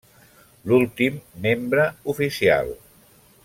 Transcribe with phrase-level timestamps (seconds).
[0.71, 2.77] L'últim membre oficial.